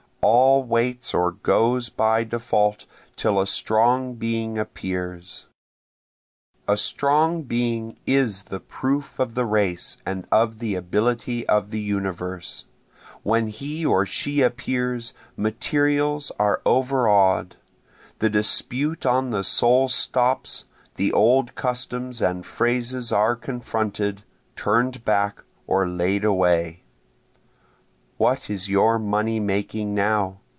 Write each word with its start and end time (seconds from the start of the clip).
All 0.23 0.63
waits 0.63 1.15
or 1.15 1.31
goes 1.31 1.89
by 1.89 2.23
default 2.25 2.85
till 3.15 3.41
a 3.41 3.47
strong 3.47 4.13
being 4.13 4.59
appears; 4.59 5.47
A 6.67 6.77
strong 6.77 7.41
being 7.41 7.97
is 8.05 8.43
the 8.43 8.59
proof 8.59 9.17
of 9.17 9.33
the 9.33 9.47
race 9.47 9.97
and 10.05 10.27
of 10.31 10.59
the 10.59 10.75
ability 10.75 11.47
of 11.49 11.71
the 11.71 11.79
universe, 11.79 12.65
When 13.23 13.47
he 13.47 13.83
or 13.83 14.05
she 14.05 14.41
appears 14.41 15.15
materials 15.35 16.31
are 16.37 16.61
overaw'd, 16.67 17.55
The 18.19 18.29
dispute 18.29 19.07
on 19.07 19.31
the 19.31 19.43
soul 19.43 19.89
stops, 19.89 20.65
The 20.97 21.11
old 21.11 21.55
customs 21.55 22.21
and 22.21 22.45
phrases 22.45 23.11
are 23.11 23.35
confronted, 23.35 24.23
turn'd 24.55 25.03
back, 25.03 25.43
or 25.65 25.89
laid 25.89 26.23
away. 26.23 26.77
What 28.17 28.51
is 28.51 28.69
your 28.69 28.99
money 28.99 29.39
making 29.39 29.95
now? 29.95 30.41